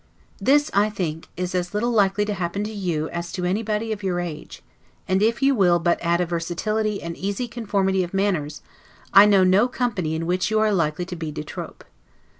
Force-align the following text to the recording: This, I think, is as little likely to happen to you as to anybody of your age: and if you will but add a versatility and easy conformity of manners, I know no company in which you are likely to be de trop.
This, 0.39 0.71
I 0.73 0.89
think, 0.89 1.27
is 1.37 1.53
as 1.53 1.75
little 1.75 1.91
likely 1.91 2.25
to 2.25 2.33
happen 2.33 2.63
to 2.63 2.71
you 2.71 3.07
as 3.09 3.31
to 3.33 3.45
anybody 3.45 3.91
of 3.91 4.01
your 4.01 4.19
age: 4.19 4.63
and 5.07 5.21
if 5.21 5.43
you 5.43 5.53
will 5.53 5.77
but 5.77 5.99
add 6.01 6.19
a 6.19 6.25
versatility 6.25 7.03
and 7.03 7.15
easy 7.15 7.47
conformity 7.47 8.03
of 8.03 8.11
manners, 8.11 8.63
I 9.13 9.27
know 9.27 9.43
no 9.43 9.67
company 9.67 10.15
in 10.15 10.25
which 10.25 10.49
you 10.49 10.59
are 10.59 10.73
likely 10.73 11.05
to 11.05 11.15
be 11.15 11.31
de 11.31 11.43
trop. 11.43 11.83